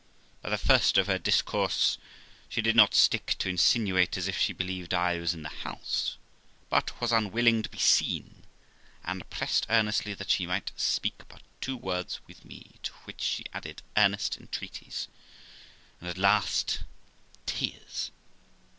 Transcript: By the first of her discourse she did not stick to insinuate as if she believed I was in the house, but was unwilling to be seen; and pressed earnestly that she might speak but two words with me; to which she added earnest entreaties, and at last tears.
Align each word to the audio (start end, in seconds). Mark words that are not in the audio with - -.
By 0.41 0.49
the 0.49 0.57
first 0.57 0.97
of 0.97 1.05
her 1.05 1.19
discourse 1.19 1.99
she 2.49 2.59
did 2.59 2.75
not 2.75 2.95
stick 2.95 3.35
to 3.37 3.47
insinuate 3.49 4.17
as 4.17 4.27
if 4.27 4.35
she 4.35 4.51
believed 4.51 4.95
I 4.95 5.19
was 5.19 5.35
in 5.35 5.43
the 5.43 5.49
house, 5.61 6.17
but 6.71 6.99
was 6.99 7.11
unwilling 7.11 7.61
to 7.61 7.69
be 7.69 7.77
seen; 7.77 8.41
and 9.03 9.29
pressed 9.29 9.67
earnestly 9.69 10.15
that 10.15 10.31
she 10.31 10.47
might 10.47 10.71
speak 10.75 11.21
but 11.29 11.43
two 11.61 11.77
words 11.77 12.19
with 12.25 12.43
me; 12.43 12.77
to 12.81 12.91
which 13.03 13.21
she 13.21 13.45
added 13.53 13.83
earnest 13.95 14.37
entreaties, 14.37 15.07
and 15.99 16.09
at 16.09 16.17
last 16.17 16.79
tears. 17.45 18.09